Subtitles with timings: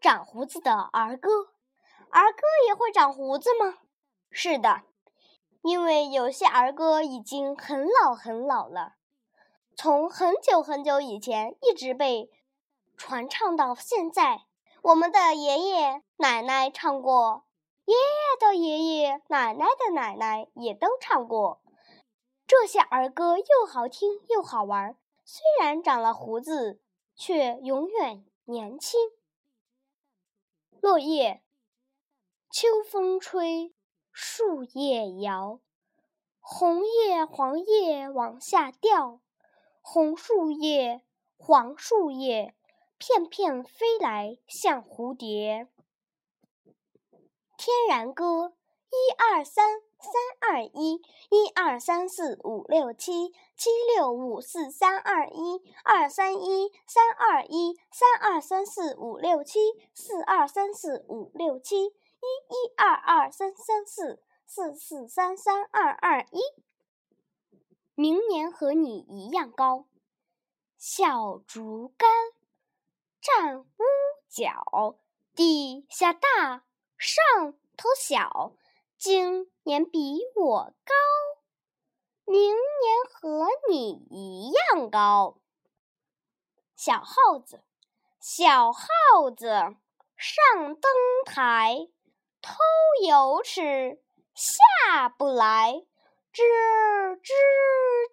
[0.00, 1.48] 长胡子的儿歌。
[2.08, 3.78] 儿歌也会长胡子吗？
[4.30, 4.82] 是的，
[5.62, 8.94] 因为有些儿歌已经很老很老了，
[9.76, 12.30] 从很久很久以前一直被
[12.96, 14.46] 传唱到现在。
[14.82, 17.44] 我们的爷爷奶奶唱过，
[17.84, 21.60] 爷爷的爷爷奶奶的奶奶也都唱过。
[22.46, 26.80] 这些儿歌又好听又好玩，虽然长了胡子，
[27.14, 28.98] 却永远年轻。
[30.80, 31.42] 落叶，
[32.50, 33.74] 秋风吹，
[34.12, 35.60] 树叶摇，
[36.40, 39.20] 红叶黄叶往下掉，
[39.82, 41.02] 红树叶，
[41.36, 42.54] 黄树叶。
[43.02, 45.68] 片片飞来像蝴蝶。
[47.56, 48.52] 天然歌，
[48.92, 59.58] 一二三，三二一，一二三四五六七，七六五四三二一，二三一，三二一，三二三四五六七，
[59.94, 66.40] 四二三四五六七，一一二二三三四，四四三三二二一。
[67.94, 69.86] 明年和你一样高，
[70.76, 72.08] 小竹竿。
[73.20, 73.64] 站屋
[74.30, 74.96] 角，
[75.34, 76.64] 地下大，
[76.96, 78.54] 上头小。
[79.00, 80.94] 今年比我高，
[82.26, 85.38] 明年和你一样高。
[86.76, 87.64] 小耗子，
[88.20, 89.48] 小耗子
[90.18, 90.92] 上灯
[91.24, 91.88] 台，
[92.42, 92.52] 偷
[93.08, 94.02] 油吃，
[94.34, 95.82] 下不来。
[96.34, 96.42] 吱
[97.22, 97.32] 吱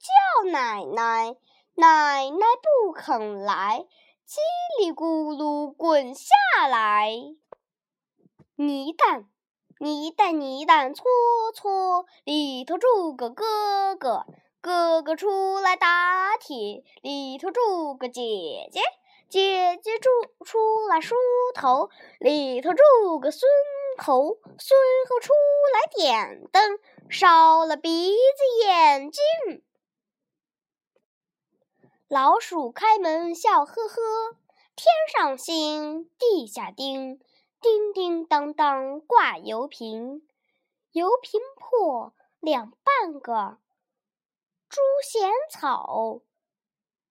[0.00, 1.36] 叫奶奶，
[1.76, 3.86] 奶奶不肯来。
[4.26, 4.38] 叽
[4.80, 6.26] 里咕噜滚下
[6.66, 7.12] 来，
[8.56, 9.30] 泥蛋，
[9.82, 11.04] 泥蛋，泥蛋搓
[11.56, 14.24] 搓，里头住个哥哥，
[14.60, 18.22] 哥哥出来打铁，里头住个姐
[18.70, 18.80] 姐，
[19.28, 20.08] 姐姐住
[20.44, 21.16] 出来梳
[21.56, 23.50] 头，里头住个孙
[23.98, 25.32] 猴，孙猴出
[25.74, 26.78] 来点灯，
[27.10, 29.22] 烧了鼻子眼睛。
[32.06, 34.36] 老鼠开门笑呵呵，
[34.76, 37.18] 天上星，地下钉，
[37.62, 40.26] 叮叮当当挂油瓶，
[40.90, 43.58] 油瓶破两半个，
[44.68, 46.22] 猪衔草，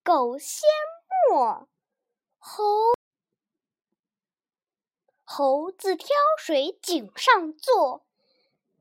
[0.03, 0.67] 狗衔
[1.29, 1.69] 磨，
[2.38, 2.63] 猴
[5.23, 8.06] 猴子挑水井上坐，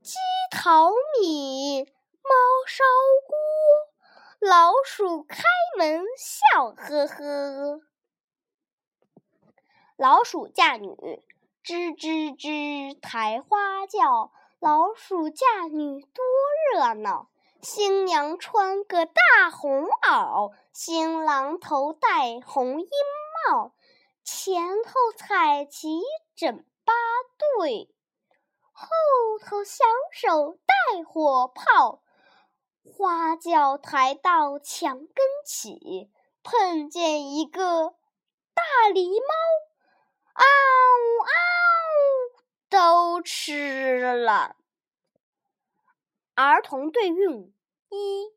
[0.02, 0.14] 鸡
[0.50, 2.34] 淘米，猫
[2.66, 2.84] 烧
[3.28, 3.38] 锅。
[4.41, 5.44] 老鼠开
[5.78, 7.82] 门笑呵呵，
[9.97, 11.22] 老鼠嫁女，
[11.62, 14.32] 吱吱吱抬花轿。
[14.60, 16.25] 老鼠嫁女多
[16.75, 17.31] 热闹，
[17.62, 22.87] 新娘穿个大红袄，新郎头戴红缨
[23.49, 23.75] 帽，
[24.22, 26.00] 前头彩旗
[26.34, 26.93] 整八
[27.59, 27.94] 对，
[28.72, 28.88] 后
[29.43, 32.03] 头响手带火炮。
[32.82, 35.09] 花轿抬到墙根
[35.47, 36.10] 起，
[36.43, 37.94] 碰见一个
[38.53, 39.34] 大狸猫，
[40.41, 40.47] 嗷
[41.25, 41.31] 嗷
[42.69, 44.56] 都吃了。
[46.34, 47.55] 儿童对韵
[47.91, 48.31] 一：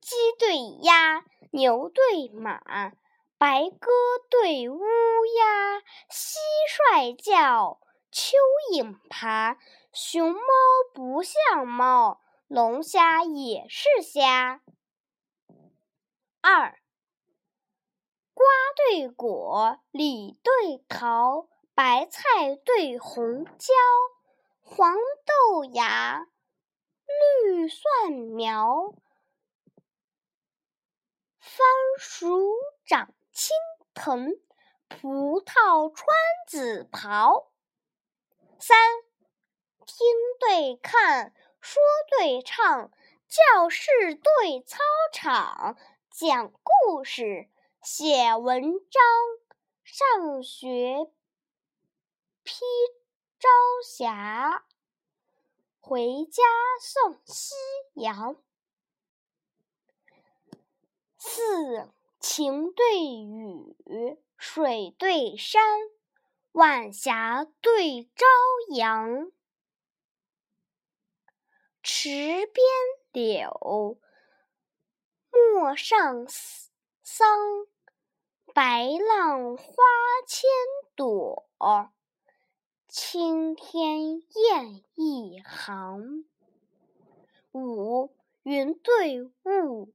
[0.00, 2.60] 鸡对鸭，牛对马，
[3.38, 3.90] 白鸽
[4.30, 5.80] 对乌鸦，
[6.10, 6.36] 蟋
[6.70, 7.80] 蟀叫，
[8.12, 8.34] 蚯
[8.72, 9.56] 蚓爬，
[9.92, 10.40] 熊猫
[10.94, 12.20] 不像猫。
[12.46, 14.60] 龙虾也是虾。
[16.42, 16.81] 二，
[18.42, 23.72] 瓜对果，李对桃，白菜对红椒，
[24.62, 26.26] 黄豆芽，
[27.44, 28.94] 绿蒜苗，
[31.38, 31.64] 番
[32.00, 32.50] 薯
[32.84, 33.54] 长青
[33.94, 34.32] 藤，
[34.88, 36.08] 葡萄穿
[36.48, 37.52] 紫袍。
[38.58, 38.76] 三，
[39.86, 40.04] 听
[40.40, 41.32] 对看。
[41.60, 41.80] 说
[42.18, 42.90] 对唱，
[43.28, 44.78] 教室对操
[45.12, 45.76] 场，
[46.10, 47.48] 讲故事，
[47.82, 49.02] 写文章，
[49.82, 51.10] 上学
[52.44, 52.54] 披
[53.40, 53.48] 朝
[53.84, 54.64] 霞，
[55.80, 56.44] 回家
[56.80, 57.56] 送夕
[57.94, 58.40] 阳。
[61.18, 63.76] 四晴对雨，
[64.36, 65.60] 水对山，
[66.52, 68.24] 晚霞对朝
[68.76, 69.32] 阳。
[71.82, 72.08] 池
[72.46, 72.64] 边
[73.10, 73.98] 柳，
[75.32, 76.28] 陌上
[77.02, 77.66] 桑，
[78.54, 79.64] 白浪花
[80.26, 80.46] 千
[80.94, 81.48] 朵，
[82.86, 86.26] 青天雁一行。
[87.52, 89.94] 五云对雾，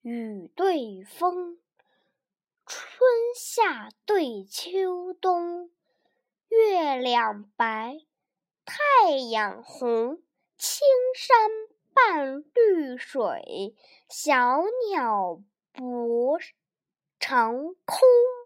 [0.00, 1.58] 雨对风，
[2.64, 5.70] 春夏对秋冬，
[6.48, 7.98] 月亮白，
[8.64, 10.22] 太阳红，
[10.56, 11.50] 青山
[11.92, 13.76] 伴绿水，
[14.08, 15.42] 小鸟
[15.72, 16.38] 泊
[17.22, 17.54] 长
[17.84, 18.41] 空。